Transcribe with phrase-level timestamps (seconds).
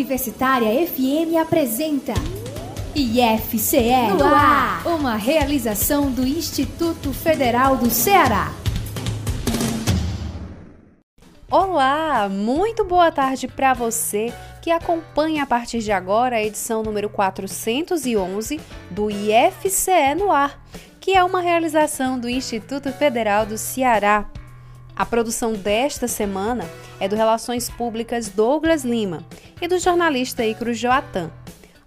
[0.00, 2.14] Universitária FM apresenta
[2.94, 8.50] IFCE no ar, uma realização do Instituto Federal do Ceará.
[11.50, 14.32] Olá, muito boa tarde para você
[14.62, 18.58] que acompanha a partir de agora a edição número 411
[18.90, 20.64] do IFCE no ar,
[20.98, 24.24] que é uma realização do Instituto Federal do Ceará.
[25.00, 26.68] A produção desta semana
[27.00, 29.24] é do Relações Públicas Douglas Lima
[29.58, 31.30] e do jornalista Icro Joatan.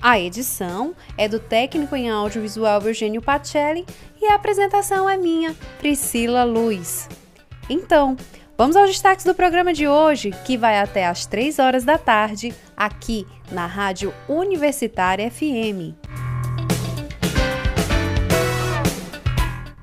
[0.02, 3.86] A edição é do técnico em audiovisual Eugênio Pacelli
[4.20, 7.08] e a apresentação é minha, Priscila Luz.
[7.70, 8.18] Então,
[8.58, 12.52] vamos aos destaques do programa de hoje, que vai até às 3 horas da tarde,
[12.76, 15.94] aqui na Rádio Universitária FM.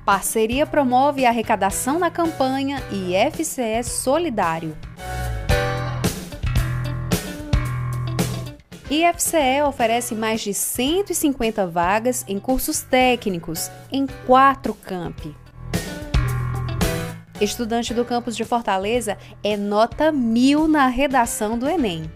[0.05, 4.75] Parceria promove a arrecadação na campanha IFCE Solidário.
[8.89, 15.35] IFCE oferece mais de 150 vagas em cursos técnicos em quatro campi.
[17.39, 22.11] Estudante do campus de Fortaleza é nota mil na redação do Enem.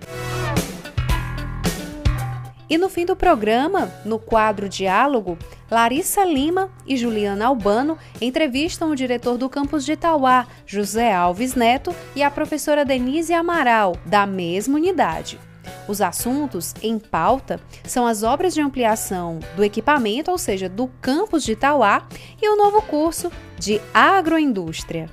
[2.68, 5.38] E no fim do programa, no quadro Diálogo,
[5.70, 11.94] Larissa Lima e Juliana Albano entrevistam o diretor do campus de Itauá, José Alves Neto,
[12.16, 15.40] e a professora Denise Amaral, da mesma unidade.
[15.88, 21.44] Os assuntos em pauta são as obras de ampliação do equipamento, ou seja, do campus
[21.44, 22.08] de Itauá,
[22.40, 25.10] e o novo curso de agroindústria.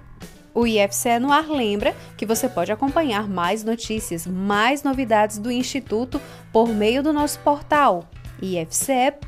[0.54, 6.20] O IFCE no ar lembra que você pode acompanhar mais notícias, mais novidades do Instituto
[6.52, 8.06] por meio do nosso portal
[8.42, 9.22] ifce.edu.br,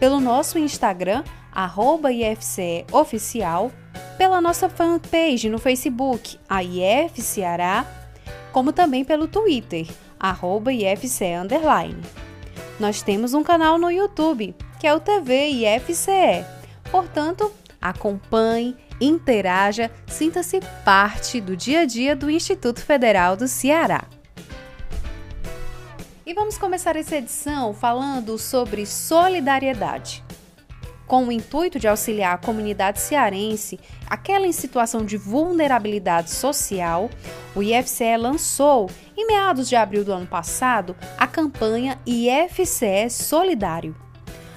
[0.00, 3.70] pelo nosso Instagram, arroba IFCEoficial,
[4.16, 7.86] pela nossa fanpage no Facebook, a IF Ceará,
[8.50, 9.86] como também pelo Twitter,
[10.18, 12.00] arroba IFCE Underline.
[12.80, 16.44] Nós temos um canal no YouTube, que é o TV IFCE.
[16.90, 24.04] Portanto, acompanhe, interaja, sinta-se parte do dia a dia do Instituto Federal do Ceará.
[26.24, 30.22] E vamos começar essa edição falando sobre solidariedade.
[31.04, 33.78] Com o intuito de auxiliar a comunidade cearense,
[34.08, 37.10] aquela em situação de vulnerabilidade social,
[37.56, 43.96] o IFCE lançou, em meados de abril do ano passado, a campanha IFCE Solidário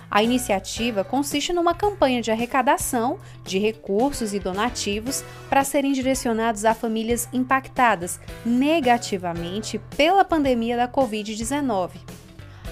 [0.09, 6.73] a iniciativa consiste numa campanha de arrecadação de recursos e donativos para serem direcionados a
[6.73, 11.91] famílias impactadas negativamente pela pandemia da Covid-19.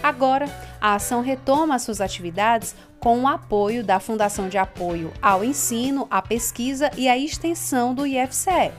[0.01, 0.47] Agora,
[0.81, 6.21] a ação retoma suas atividades com o apoio da Fundação de Apoio ao Ensino, à
[6.21, 8.71] Pesquisa e à Extensão do IFCE.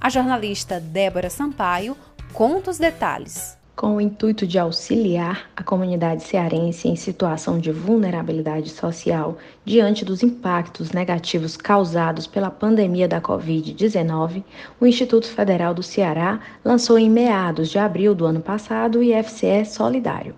[0.00, 1.96] A jornalista Débora Sampaio
[2.32, 8.70] conta os detalhes com o intuito de auxiliar a comunidade cearense em situação de vulnerabilidade
[8.70, 14.42] social diante dos impactos negativos causados pela pandemia da Covid-19,
[14.80, 19.64] o Instituto Federal do Ceará lançou em meados de abril do ano passado o IFCE
[19.64, 20.34] Solidário.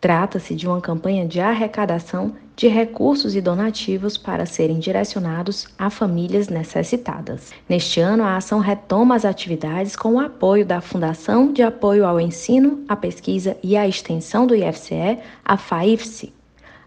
[0.00, 6.48] Trata-se de uma campanha de arrecadação de recursos e donativos para serem direcionados a famílias
[6.48, 7.52] necessitadas.
[7.68, 12.20] Neste ano, a ação retoma as atividades com o apoio da Fundação de Apoio ao
[12.20, 16.32] Ensino, à Pesquisa e à Extensão do IFCE, a FAIFSE.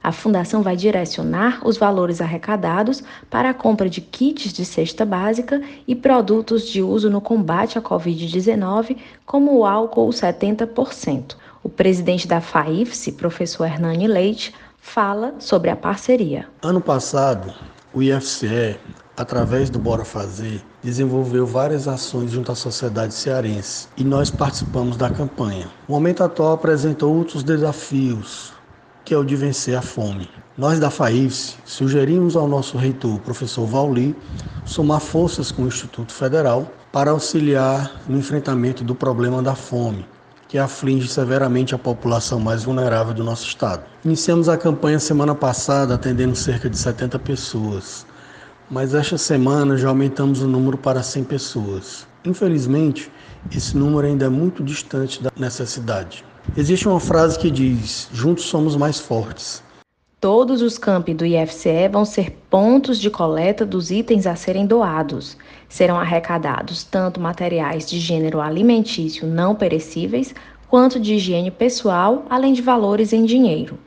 [0.03, 5.61] A Fundação vai direcionar os valores arrecadados para a compra de kits de cesta básica
[5.88, 11.35] e produtos de uso no combate à Covid-19, como o álcool 70%.
[11.63, 16.47] O presidente da FAIFSE, professor Hernani Leite, fala sobre a parceria.
[16.63, 17.53] Ano passado,
[17.94, 18.79] o IFCE,
[19.16, 25.11] através do Bora Fazer, desenvolveu várias ações junto à sociedade cearense e nós participamos da
[25.11, 25.67] campanha.
[25.88, 28.53] O momento atual apresentou outros desafios,
[29.05, 30.28] que é o de vencer a fome.
[30.57, 34.16] Nós da FAIFS sugerimos ao nosso reitor, professor Vauli,
[34.66, 40.05] somar forças com o Instituto Federal para auxiliar no enfrentamento do problema da fome,
[40.51, 43.85] que aflige severamente a população mais vulnerável do nosso estado.
[44.03, 48.05] Iniciamos a campanha semana passada atendendo cerca de 70 pessoas,
[48.69, 52.05] mas esta semana já aumentamos o número para 100 pessoas.
[52.25, 53.09] Infelizmente,
[53.55, 56.25] esse número ainda é muito distante da necessidade.
[56.57, 59.63] Existe uma frase que diz: Juntos somos mais fortes.
[60.22, 65.35] Todos os campi do IFCE vão ser pontos de coleta dos itens a serem doados.
[65.68, 70.35] Serão arrecadados tanto materiais de gênero alimentício não perecíveis,
[70.70, 73.79] quanto de higiene pessoal, além de valores em dinheiro.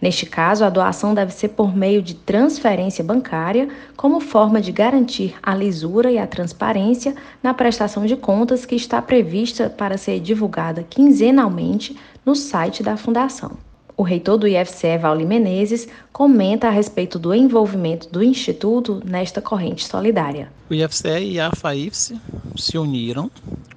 [0.00, 5.34] Neste caso, a doação deve ser por meio de transferência bancária, como forma de garantir
[5.42, 10.82] a lisura e a transparência na prestação de contas que está prevista para ser divulgada
[10.82, 11.94] quinzenalmente
[12.24, 13.67] no site da Fundação.
[13.98, 19.84] O reitor do IFCE, Vauli Menezes, comenta a respeito do envolvimento do Instituto nesta corrente
[19.84, 20.52] solidária.
[20.70, 22.16] O IFCE e a FAIFSE
[22.56, 23.28] se uniram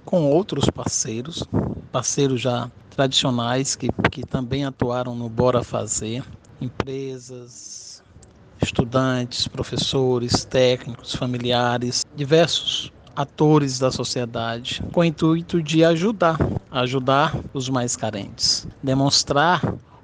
[0.06, 1.44] com outros parceiros,
[1.92, 6.24] parceiros já tradicionais que, que também atuaram no Bora Fazer,
[6.62, 8.04] empresas,
[8.62, 16.38] estudantes, professores, técnicos, familiares, diversos atores da sociedade, com o intuito de ajudar,
[16.70, 19.62] ajudar os mais carentes, demonstrar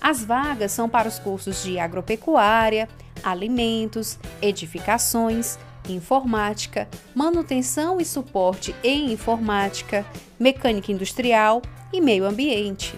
[0.00, 2.88] As vagas são para os cursos de agropecuária,
[3.22, 5.58] alimentos, edificações,
[5.88, 10.06] informática, manutenção e suporte em informática,
[10.38, 12.94] mecânica industrial e meio ambiente.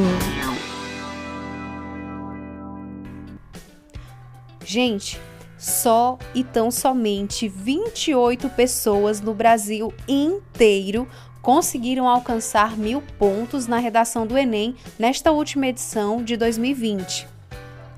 [4.65, 5.19] Gente,
[5.59, 11.05] só e tão somente 28 pessoas no Brasil inteiro
[11.41, 17.27] conseguiram alcançar mil pontos na redação do Enem nesta última edição de 2020.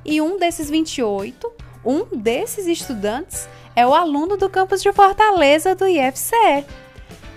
[0.04, 1.52] E um desses 28,
[1.86, 6.66] um desses estudantes, é o aluno do campus de Fortaleza do IFCE.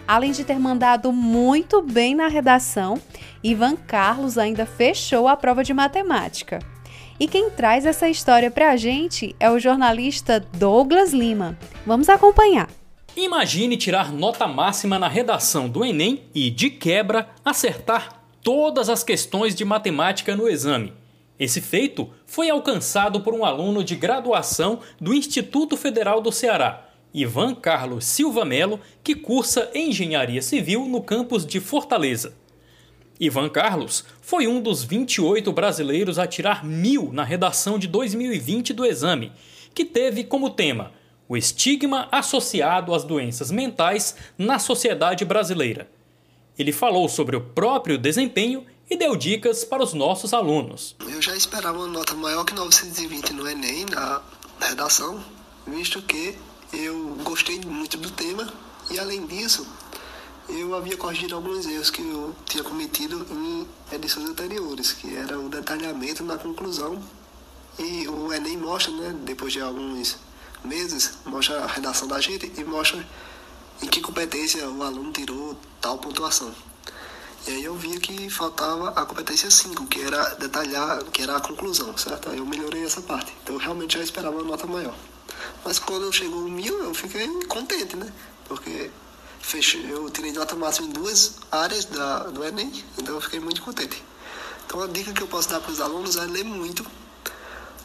[0.06, 3.00] Além de ter mandado muito bem na redação,
[3.42, 6.73] Ivan Carlos ainda fechou a prova de matemática.
[7.18, 11.56] E quem traz essa história para a gente é o jornalista Douglas Lima.
[11.86, 12.68] Vamos acompanhar.
[13.16, 19.54] Imagine tirar nota máxima na redação do Enem e, de quebra, acertar todas as questões
[19.54, 20.92] de matemática no exame.
[21.38, 27.54] Esse feito foi alcançado por um aluno de graduação do Instituto Federal do Ceará, Ivan
[27.54, 32.34] Carlos Silva Melo, que cursa Engenharia Civil no campus de Fortaleza.
[33.18, 38.84] Ivan Carlos foi um dos 28 brasileiros a tirar mil na redação de 2020 do
[38.84, 39.32] exame,
[39.72, 40.92] que teve como tema
[41.28, 45.88] o estigma associado às doenças mentais na sociedade brasileira.
[46.58, 50.94] Ele falou sobre o próprio desempenho e deu dicas para os nossos alunos.
[51.00, 54.22] Eu já esperava uma nota maior que 920 no Enem, na
[54.60, 55.24] redação,
[55.66, 56.36] visto que
[56.72, 58.52] eu gostei muito do tema
[58.90, 59.66] e, além disso,
[60.48, 65.48] eu havia corrigido alguns erros que eu tinha cometido em edições anteriores, que era o
[65.48, 67.02] detalhamento na conclusão.
[67.78, 70.16] E o Enem mostra, né, depois de alguns
[70.62, 73.04] meses, mostra a redação da gente e mostra
[73.82, 76.54] em que competência o aluno tirou tal pontuação.
[77.46, 81.40] E aí eu via que faltava a competência 5, que era detalhar, que era a
[81.40, 82.30] conclusão, certo?
[82.30, 83.34] Aí eu melhorei essa parte.
[83.42, 84.94] Então eu realmente já esperava uma nota maior.
[85.64, 88.10] Mas quando chegou o mil, eu fiquei contente, né?
[88.48, 88.90] Porque
[89.44, 93.62] fechei, eu tirei nota máxima em duas áreas da, do Enem, então eu fiquei muito
[93.62, 94.02] contente.
[94.66, 96.84] Então a dica que eu posso dar para os alunos é ler muito,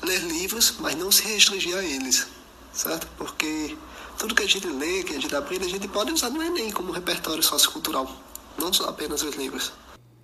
[0.01, 2.27] ler livros, mas não se restringir a eles,
[2.71, 3.07] certo?
[3.17, 3.77] Porque
[4.17, 6.71] tudo que a gente lê, que a gente aprende, a gente pode usar no Enem
[6.71, 8.09] como repertório sociocultural
[8.57, 9.71] não só apenas os livros.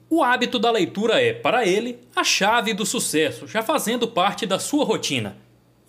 [0.10, 4.60] O hábito da leitura é, para ele, a chave do sucesso, já fazendo parte da
[4.60, 5.38] sua rotina.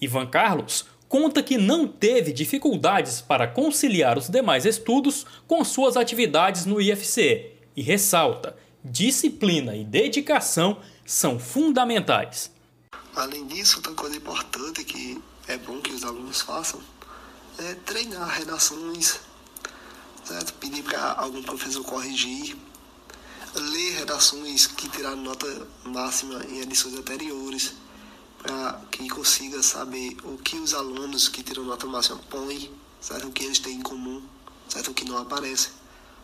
[0.01, 6.67] Ivan Carlos conta que não teve dificuldades para conciliar os demais estudos com suas atividades
[6.67, 12.51] no IFCE e ressalta: disciplina e dedicação são fundamentais.
[13.15, 16.81] Além disso, outra coisa importante que é bom que os alunos façam
[17.59, 19.21] é treinar redações
[20.27, 20.53] certo?
[20.55, 22.57] pedir para algum professor corrigir,
[23.55, 25.47] ler redações que tiraram nota
[25.85, 27.73] máxima em edições anteriores,
[28.47, 33.27] para que consiga saber o que os alunos que tiram nota máxima põem, certo?
[33.27, 34.23] o que eles têm em comum,
[34.69, 34.91] certo?
[34.91, 35.71] o que não aparece.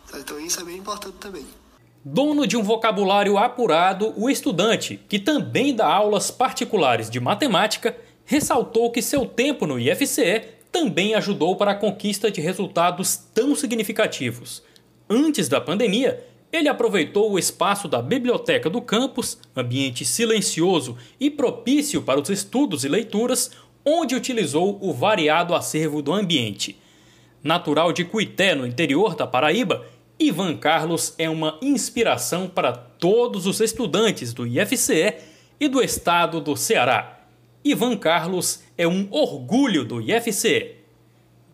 [0.05, 0.21] Certo?
[0.21, 1.45] Então isso é bem importante também.
[2.05, 8.91] Dono de um vocabulário apurado, o estudante, que também dá aulas particulares de matemática, ressaltou
[8.91, 14.63] que seu tempo no IFCE também ajudou para a conquista de resultados tão significativos.
[15.09, 22.03] Antes da pandemia, ele aproveitou o espaço da biblioteca do campus, ambiente silencioso e propício
[22.03, 23.49] para os estudos e leituras,
[23.83, 26.77] onde utilizou o variado acervo do ambiente.
[27.43, 29.83] Natural de Cuité, no interior da Paraíba,
[30.19, 35.15] Ivan Carlos é uma inspiração para todos os estudantes do IFCE
[35.59, 37.19] e do estado do Ceará.
[37.65, 40.75] Ivan Carlos é um orgulho do IFCE.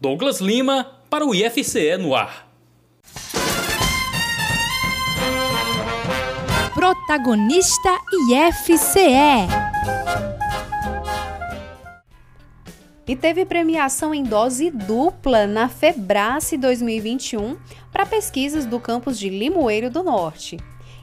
[0.02, 2.50] Douglas Lima para o IFCE no ar.
[6.90, 8.00] Protagonista
[8.32, 9.46] IFCE.
[13.08, 17.58] E teve premiação em dose dupla na Febrace 2021
[17.92, 20.58] para pesquisas do campus de Limoeiro do Norte.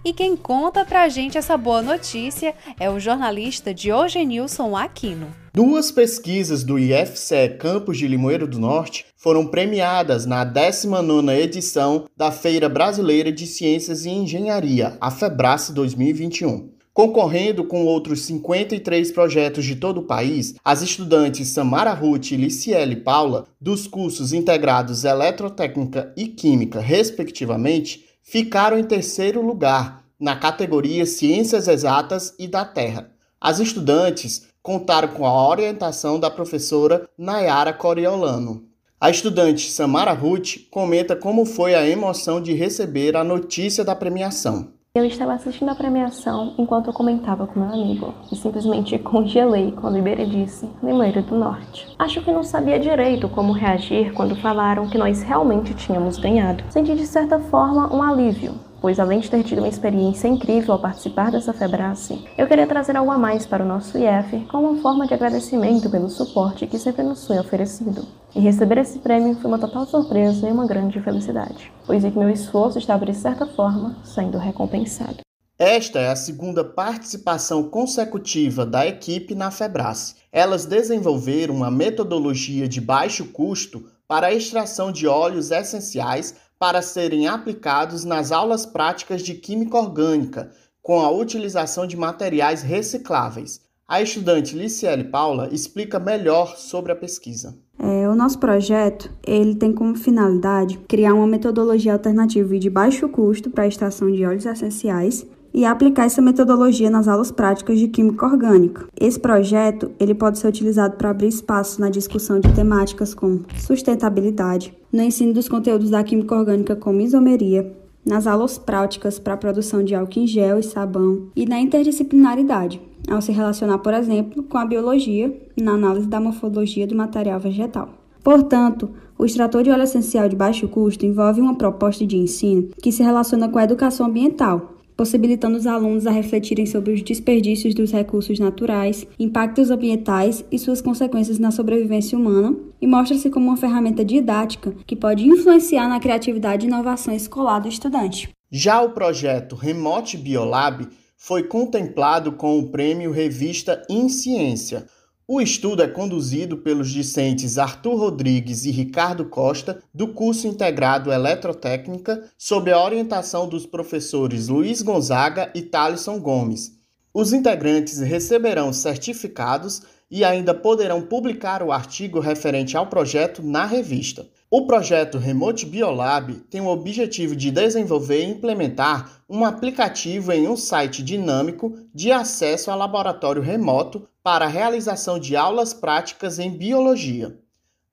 [0.06, 5.34] E quem conta pra gente essa boa notícia é o jornalista Diogenilson Aquino.
[5.52, 12.30] Duas pesquisas do IFCE Campos de Limoeiro do Norte foram premiadas na 19ª edição da
[12.30, 16.70] Feira Brasileira de Ciências e Engenharia, a FEBRACE 2021.
[16.94, 22.96] Concorrendo com outros 53 projetos de todo o país, as estudantes Samara Ruth e Liciele
[22.96, 31.68] Paula, dos cursos integrados Eletrotécnica e Química, respectivamente, ficaram em terceiro lugar na categoria Ciências
[31.68, 33.10] Exatas e da Terra.
[33.40, 38.64] As estudantes contaram com a orientação da professora Nayara Coriolano.
[39.00, 44.72] A estudante Samara Ruth comenta como foi a emoção de receber a notícia da premiação.
[44.96, 49.98] Eu estava assistindo a premiação enquanto eu comentava com meu amigo e simplesmente congelei quando
[49.98, 51.94] Iberê disse Limoeiro do Norte.
[51.98, 56.64] Acho que não sabia direito como reagir quando falaram que nós realmente tínhamos ganhado.
[56.70, 58.54] Senti de certa forma um alívio,
[58.86, 62.96] pois além de ter tido uma experiência incrível ao participar dessa Febrace, eu queria trazer
[62.96, 66.78] algo a mais para o nosso IF como uma forma de agradecimento pelo suporte que
[66.78, 68.06] sempre nos foi oferecido.
[68.32, 72.18] E receber esse prêmio foi uma total surpresa e uma grande felicidade, pois vi que
[72.20, 75.16] meu esforço estava de certa forma sendo recompensado.
[75.58, 80.14] Esta é a segunda participação consecutiva da equipe na Febrace.
[80.30, 87.26] Elas desenvolveram uma metodologia de baixo custo para a extração de óleos essenciais para serem
[87.26, 90.50] aplicados nas aulas práticas de Química Orgânica,
[90.82, 93.60] com a utilização de materiais recicláveis.
[93.88, 97.56] A estudante Liciele Paula explica melhor sobre a pesquisa.
[97.78, 103.08] É, o nosso projeto ele tem como finalidade criar uma metodologia alternativa e de baixo
[103.08, 107.88] custo para a extração de óleos essenciais e aplicar essa metodologia nas aulas práticas de
[107.88, 108.84] química orgânica.
[109.00, 114.76] Esse projeto ele pode ser utilizado para abrir espaço na discussão de temáticas como sustentabilidade,
[114.92, 119.82] no ensino dos conteúdos da química orgânica como isomeria, nas aulas práticas para a produção
[119.82, 124.58] de álcool em gel e sabão e na interdisciplinaridade, ao se relacionar, por exemplo, com
[124.58, 127.88] a biologia na análise da morfologia do material vegetal.
[128.22, 132.92] Portanto, o extrator de óleo essencial de baixo custo envolve uma proposta de ensino que
[132.92, 137.92] se relaciona com a educação ambiental, possibilitando os alunos a refletirem sobre os desperdícios dos
[137.92, 144.04] recursos naturais, impactos ambientais e suas consequências na sobrevivência humana, e mostra-se como uma ferramenta
[144.04, 148.30] didática que pode influenciar na criatividade e inovação escolar do estudante.
[148.50, 150.86] Já o projeto Remote Biolab
[151.16, 154.86] foi contemplado com o prêmio Revista em Ciência,
[155.28, 162.22] O estudo é conduzido pelos discentes Arthur Rodrigues e Ricardo Costa, do curso integrado Eletrotécnica,
[162.38, 166.78] sob a orientação dos professores Luiz Gonzaga e Thalisson Gomes.
[167.12, 174.28] Os integrantes receberão certificados e ainda poderão publicar o artigo referente ao projeto na revista.
[174.48, 180.56] O projeto Remote Biolab tem o objetivo de desenvolver e implementar um aplicativo em um
[180.56, 187.38] site dinâmico de acesso a laboratório remoto para a realização de aulas práticas em biologia.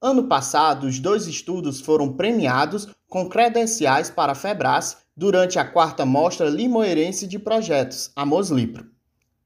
[0.02, 6.04] Ano passado, os dois estudos foram premiados com credenciais para a FEBRAS durante a quarta
[6.04, 8.84] Mostra Limoeirense de Projetos, a Moslipro.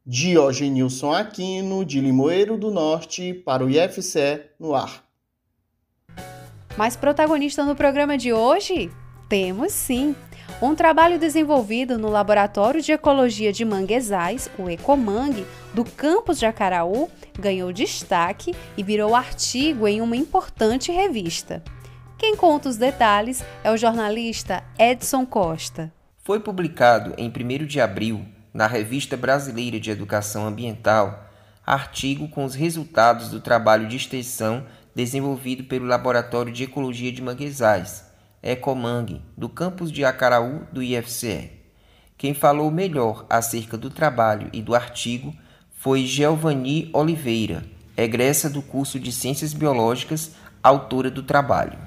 [0.07, 5.05] Diogenilson Aquino, de Limoeiro do Norte, para o IFCE no ar.
[6.75, 8.91] Mais protagonista no programa de hoje?
[9.29, 10.17] Temos sim!
[10.61, 15.47] Um trabalho desenvolvido no Laboratório de Ecologia de Manguezais, o Ecomang,
[15.79, 17.09] do campus de Acaraú,
[17.39, 21.63] ganhou destaque e virou artigo em uma importante revista.
[22.19, 25.93] Quem conta os detalhes é o jornalista Edson Costa.
[26.25, 31.31] Foi publicado em 1 de abril, na Revista Brasileira de Educação Ambiental,
[31.65, 34.67] artigo com os resultados do trabalho de extensão
[34.97, 38.05] desenvolvido pelo Laboratório de Ecologia de Manguezais,
[38.43, 41.53] Ecomang, do campus de Acaraú do IFCE.
[42.17, 45.33] Quem falou melhor acerca do trabalho e do artigo
[45.79, 47.63] foi Giovanni Oliveira,
[47.97, 51.79] egressa do curso de Ciências Biológicas, autora do trabalho.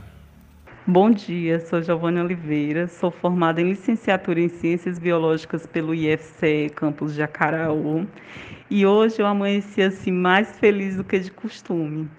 [0.88, 7.14] Bom dia, sou Giovanni Oliveira, sou formada em licenciatura em Ciências Biológicas pelo IFCE, campus
[7.14, 8.08] de Acaraú,
[8.70, 12.10] e hoje eu amanheci assim mais feliz do que de costume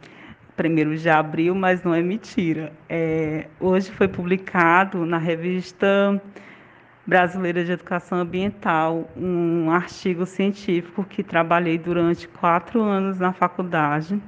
[0.55, 2.71] primeiro de abril, mas não é mentira.
[2.87, 6.21] É, hoje foi publicado na revista
[7.05, 14.21] Brasileira de Educação Ambiental um artigo científico que trabalhei durante quatro anos na faculdade,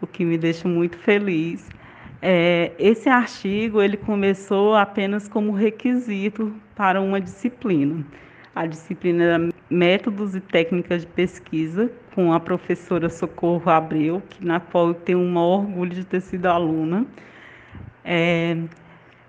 [0.00, 1.68] o que me deixa muito feliz.
[2.20, 8.04] É, esse artigo ele começou apenas como requisito para uma disciplina.
[8.54, 14.60] A disciplina era Métodos e Técnicas de Pesquisa, com a professora Socorro Abreu, que, na
[14.60, 17.04] qual eu tenho um orgulho de ter sido aluna.
[18.04, 18.56] É,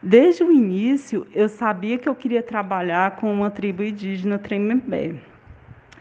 [0.03, 5.15] desde o início, eu sabia que eu queria trabalhar com uma tribo indígena Tremembé.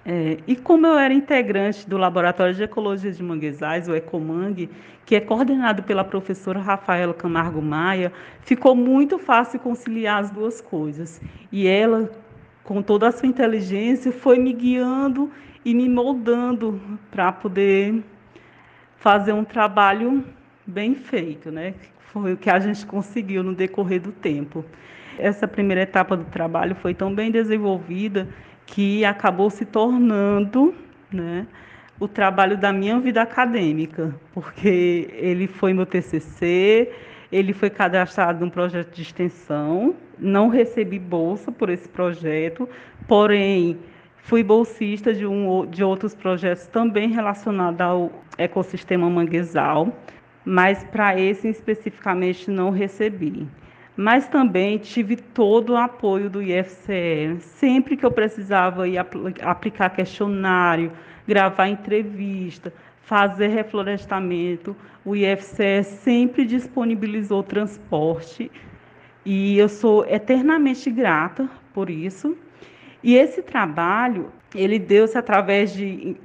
[0.05, 4.69] É, e como eu era integrante do Laboratório de Ecologia de Manguezais, o Ecomang,
[5.07, 11.21] que é coordenado pela professora Rafaela Camargo Maia, ficou muito fácil conciliar as duas coisas.
[11.53, 12.11] E ela,
[12.65, 15.31] com toda a sua inteligência, foi me guiando
[15.65, 18.03] e me moldando para poder
[18.97, 20.25] fazer um trabalho
[20.67, 21.75] bem feito, né?
[22.13, 24.63] Foi o que a gente conseguiu no decorrer do tempo.
[25.19, 28.29] Essa primeira etapa do trabalho foi tão bem desenvolvida
[28.67, 30.75] que acabou se tornando,
[31.11, 31.47] né,
[31.99, 36.91] o trabalho da minha vida acadêmica, porque ele foi meu TCC,
[37.31, 42.69] ele foi cadastrado num projeto de extensão, não recebi bolsa por esse projeto,
[43.09, 43.79] porém
[44.25, 49.93] Fui bolsista de, um, de outros projetos também relacionados ao ecossistema manguezal,
[50.45, 53.47] mas para esse especificamente não recebi.
[53.97, 57.37] Mas também tive todo o apoio do IFCE.
[57.41, 60.93] Sempre que eu precisava ir apl aplicar questionário,
[61.27, 64.75] gravar entrevista, fazer reflorestamento,
[65.05, 68.51] o IFCE sempre disponibilizou transporte
[69.25, 72.37] e eu sou eternamente grata por isso.
[73.03, 76.17] E esse trabalho, ele deu-se através de,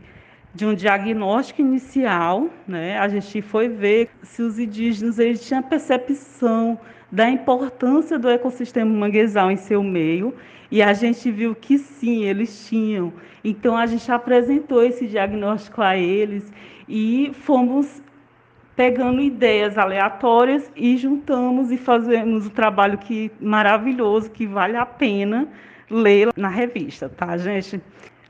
[0.57, 2.97] de um diagnóstico inicial, né?
[2.97, 6.79] A gente foi ver se os indígenas eles tinham percepção
[7.11, 10.33] da importância do ecossistema manguezal em seu meio,
[10.71, 13.13] e a gente viu que sim, eles tinham.
[13.43, 16.51] Então a gente apresentou esse diagnóstico a eles
[16.89, 18.01] e fomos
[18.75, 25.47] pegando ideias aleatórias e juntamos e fazemos um trabalho que maravilhoso, que vale a pena
[25.87, 27.79] ler na revista, tá, gente?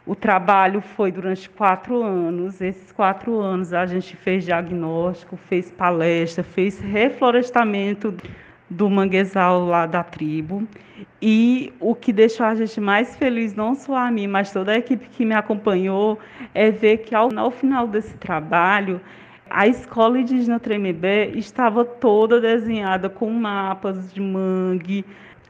[0.08, 2.62] O trabalho foi durante quatro anos.
[2.62, 8.16] Esses quatro anos a gente fez diagnóstico, fez palestra, fez reflorestamento
[8.70, 10.66] do manguezal lá da tribo.
[11.22, 14.78] E o que deixou a gente mais feliz, não só a mim, mas toda a
[14.78, 16.18] equipe que me acompanhou,
[16.54, 19.02] é ver que ao, ao final desse trabalho,
[19.50, 25.04] a escola indígena Tremembé estava toda desenhada com mapas de mangue,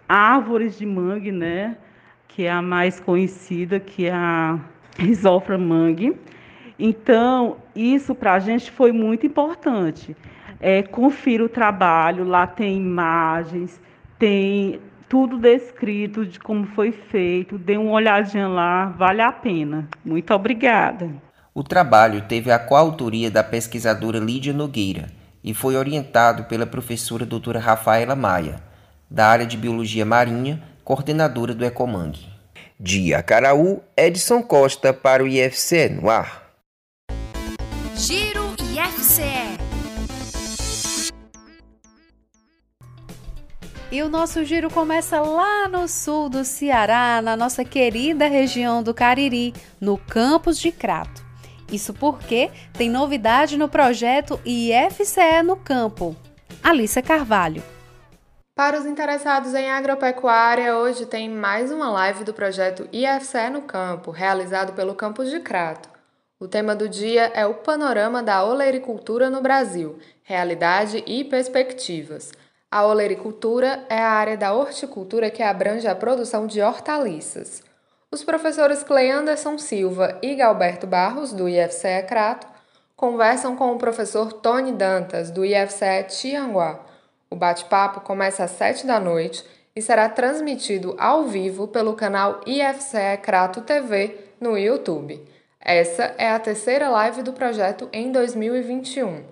[0.10, 1.78] árvores de mangue, né?
[2.38, 4.60] Que é a mais conhecida, que é a
[4.96, 6.16] Risofra Mangue.
[6.78, 10.16] Então, isso para a gente foi muito importante.
[10.60, 13.82] É, confira o trabalho, lá tem imagens,
[14.20, 17.58] tem tudo descrito de como foi feito.
[17.58, 19.90] Dê uma olhadinha lá, vale a pena.
[20.06, 21.10] Muito obrigada.
[21.56, 25.08] O trabalho teve a coautoria da pesquisadora Lídia Nogueira
[25.44, 28.62] e foi orientado pela professora doutora Rafaela Maia,
[29.10, 32.18] da área de Biologia Marinha, coordenadora do Ecomang.
[32.80, 36.50] De Acaraú, Edson Costa para o IFCE no ar.
[37.94, 39.58] Giro IFCE.
[43.92, 48.94] E o nosso giro começa lá no sul do Ceará, na nossa querida região do
[48.94, 51.22] Cariri, no campus de Crato.
[51.70, 56.16] Isso porque tem novidade no projeto IFCE no campo.
[56.64, 57.62] Alissa Carvalho.
[58.58, 64.10] Para os interessados em agropecuária, hoje tem mais uma live do projeto IFCE no campo,
[64.10, 65.88] realizado pelo campus de Crato.
[66.40, 72.32] O tema do dia é o panorama da olericultura no Brasil, realidade e perspectivas.
[72.72, 77.62] A olericultura é a área da horticultura que abrange a produção de hortaliças.
[78.12, 82.48] Os professores Clay Anderson Silva e Galberto Barros, do IFCE Crato,
[82.96, 86.97] conversam com o professor Tony Dantas, do IFCE Tianguá.
[87.30, 89.44] O bate-papo começa às 7 da noite
[89.76, 95.24] e será transmitido ao vivo pelo canal IFCE Crato TV no YouTube.
[95.60, 99.24] Essa é a terceira live do projeto em 2021.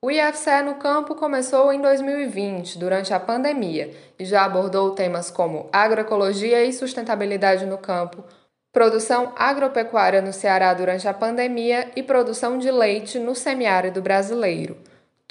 [0.00, 5.68] O IFCE no campo começou em 2020, durante a pandemia, e já abordou temas como
[5.72, 8.24] agroecologia e sustentabilidade no campo,
[8.72, 14.76] produção agropecuária no Ceará durante a pandemia e produção de leite no semiárido brasileiro.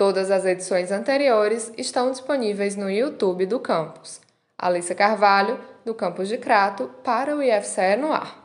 [0.02, 4.20] Todas as edições anteriores estão disponíveis no YouTube do campus.
[4.58, 8.42] Alissa Carvalho, do campus de Crato, para o IFCE no ar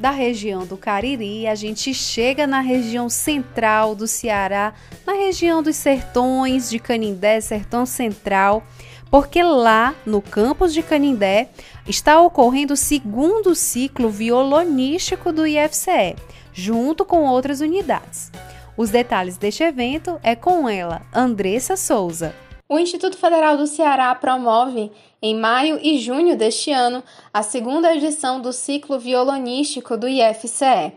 [0.00, 4.74] da região do Cariri, a gente chega na região central do Ceará,
[5.06, 8.62] na região dos sertões de Canindé, sertão central,
[9.08, 11.48] porque lá no campus de Canindé
[11.86, 16.16] está ocorrendo o segundo ciclo violonístico do IFCE,
[16.52, 18.32] junto com outras unidades.
[18.76, 22.34] Os detalhes deste evento é com ela, Andressa Souza.
[22.68, 28.38] O Instituto Federal do Ceará promove, em maio e junho deste ano, a segunda edição
[28.38, 30.92] do ciclo violonístico do IFCE.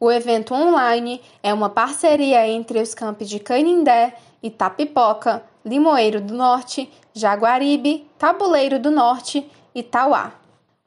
[0.00, 6.90] O evento online é uma parceria entre os campos de Canindé, Itapipoca, Limoeiro do Norte,
[7.12, 10.32] Jaguaribe, Tabuleiro do Norte e Tauá.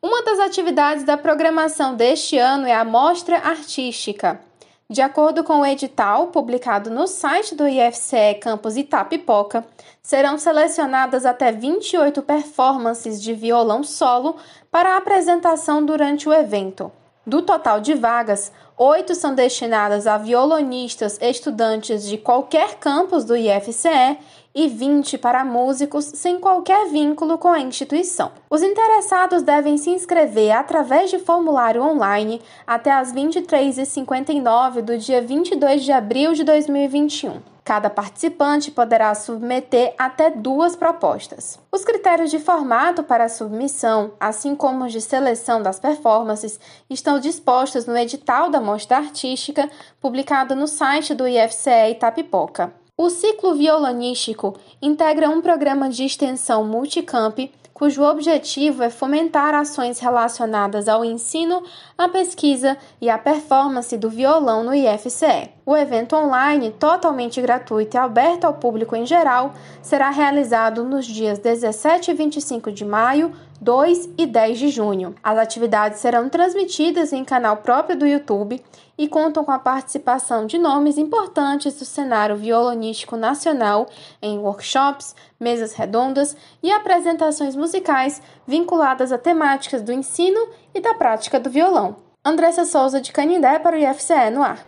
[0.01, 4.41] Uma das atividades da programação deste ano é a Mostra Artística,
[4.89, 9.65] de acordo com o edital publicado no site do IFCE Campus Itapipoca,
[10.01, 14.37] serão selecionadas até 28 performances de violão solo
[14.71, 16.89] para apresentação durante o evento.
[17.25, 24.17] Do total de vagas, oito são destinadas a violonistas estudantes de qualquer campus do IFCE
[24.57, 28.31] e 20 para músicos sem qualquer vínculo com a instituição.
[28.49, 35.83] Os interessados devem se inscrever através de formulário online até às 23h59 do dia 22
[35.83, 37.39] de abril de 2021.
[37.63, 41.59] Cada participante poderá submeter até duas propostas.
[41.71, 47.19] Os critérios de formato para a submissão, assim como os de seleção das performances, estão
[47.19, 49.69] dispostos no edital da mostra artística
[50.01, 52.73] publicado no site do IFCE Itapipoca.
[52.99, 57.37] O ciclo violonístico integra um programa de extensão multicamp
[57.71, 61.61] cujo objetivo é fomentar ações relacionadas ao ensino,
[61.95, 65.51] à pesquisa e à performance do violão no IFCE.
[65.63, 71.37] O evento online, totalmente gratuito e aberto ao público em geral, será realizado nos dias
[71.37, 73.31] 17 e 25 de maio,
[73.61, 75.13] 2 e 10 de junho.
[75.21, 78.59] As atividades serão transmitidas em canal próprio do YouTube
[78.97, 83.87] e contam com a participação de nomes importantes do cenário violonístico nacional
[84.21, 91.39] em workshops, mesas redondas e apresentações musicais vinculadas a temáticas do ensino e da prática
[91.39, 91.97] do violão.
[92.25, 94.65] Andressa Souza de Canindé para o IFCE no ar.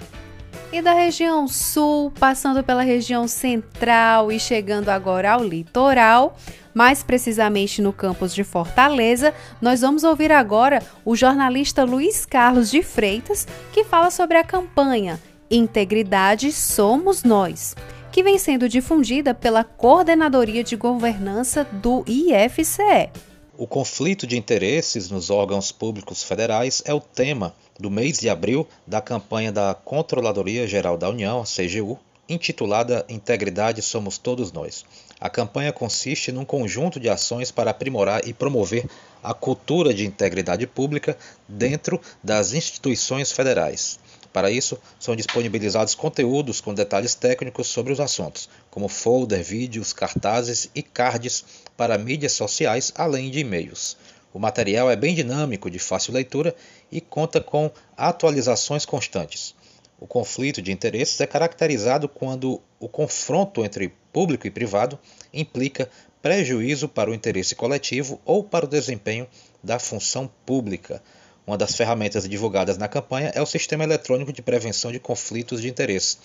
[0.71, 6.37] E da região sul, passando pela região central e chegando agora ao litoral,
[6.75, 12.83] mais precisamente no campus de Fortaleza, nós vamos ouvir agora o jornalista Luiz Carlos de
[12.83, 17.75] Freitas, que fala sobre a campanha Integridade Somos Nós,
[18.11, 23.09] que vem sendo difundida pela Coordenadoria de Governança do IFCE.
[23.57, 28.67] O conflito de interesses nos órgãos públicos federais é o tema do mês de abril
[28.85, 34.85] da campanha da Controladoria Geral da União, CGU, intitulada Integridade Somos Todos Nós.
[35.19, 38.85] A campanha consiste num conjunto de ações para aprimorar e promover
[39.23, 43.99] a cultura de integridade pública dentro das instituições federais.
[44.31, 50.69] Para isso, são disponibilizados conteúdos com detalhes técnicos sobre os assuntos, como folder, vídeos, cartazes
[50.75, 51.43] e cards
[51.75, 53.97] para mídias sociais, além de e-mails.
[54.33, 56.55] O material é bem dinâmico, de fácil leitura
[56.91, 59.55] e conta com atualizações constantes.
[59.99, 64.97] O conflito de interesses é caracterizado quando o confronto entre público e privado
[65.33, 65.89] implica
[66.21, 69.27] prejuízo para o interesse coletivo ou para o desempenho
[69.63, 71.01] da função pública.
[71.45, 75.67] Uma das ferramentas divulgadas na campanha é o Sistema Eletrônico de Prevenção de Conflitos de
[75.67, 76.17] Interesse,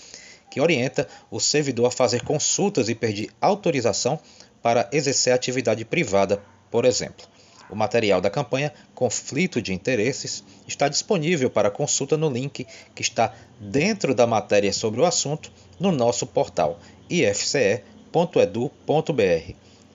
[0.50, 4.20] que orienta o servidor a fazer consultas e pedir autorização
[4.62, 7.33] para exercer atividade privada, por exemplo.
[7.74, 13.34] O material da campanha Conflito de Interesses está disponível para consulta no link que está
[13.58, 16.78] dentro da matéria sobre o assunto no nosso portal
[17.10, 17.82] ifce.edu.br.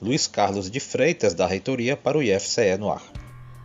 [0.01, 3.01] Luiz Carlos de Freitas, da Reitoria, para o IFCE no ar.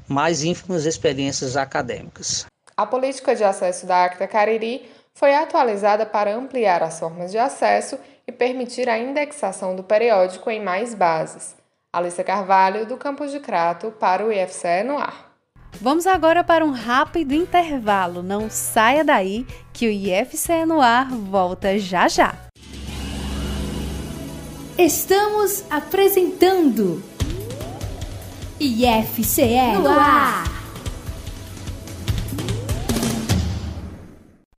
[0.08, 2.46] mais ínfimas experiências acadêmicas.
[2.76, 7.98] A política de acesso da Acta Cariri foi atualizada para ampliar as formas de acesso
[8.26, 11.56] e permitir a indexação do periódico em mais bases.
[11.92, 15.32] Alicia Carvalho, do Campus de Crato, para o IFCE no ar.
[15.80, 18.22] Vamos agora para um rápido intervalo.
[18.22, 22.34] Não saia daí que o IFCE no ar volta já já.
[24.76, 27.02] Estamos apresentando
[28.60, 30.57] IFCE no ar.